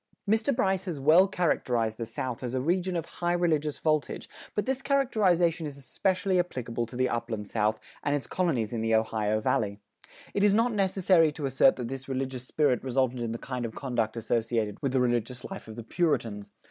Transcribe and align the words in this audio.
Mr. 0.27 0.55
Bryce 0.55 0.85
has 0.85 0.99
well 0.99 1.27
characterized 1.27 1.99
the 1.99 2.07
South 2.07 2.41
as 2.41 2.55
a 2.55 2.59
region 2.59 2.95
of 2.95 3.05
"high 3.05 3.33
religious 3.33 3.77
voltage," 3.77 4.27
but 4.55 4.65
this 4.65 4.81
characterization 4.81 5.67
is 5.67 5.77
especially 5.77 6.39
applicable 6.39 6.87
to 6.87 6.95
the 6.95 7.07
Upland 7.07 7.47
South, 7.47 7.79
and 8.01 8.15
its 8.15 8.25
colonies 8.25 8.73
in 8.73 8.81
the 8.81 8.95
Ohio 8.95 9.39
Valley. 9.39 9.79
It 10.33 10.43
is 10.43 10.55
not 10.55 10.73
necessary 10.73 11.31
to 11.33 11.45
assert 11.45 11.75
that 11.75 11.87
this 11.89 12.09
religious 12.09 12.47
spirit 12.47 12.83
resulted 12.83 13.19
in 13.21 13.31
the 13.31 13.37
kind 13.37 13.63
of 13.63 13.75
conduct 13.75 14.17
associated 14.17 14.79
with 14.81 14.91
the 14.93 15.01
religious 15.01 15.43
life 15.45 15.67
of 15.67 15.75
the 15.75 15.83
Puritans. 15.83 16.51